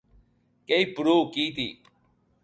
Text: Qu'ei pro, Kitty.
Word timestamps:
Qu'ei 0.67 0.87
pro, 0.95 1.13
Kitty. 1.35 1.67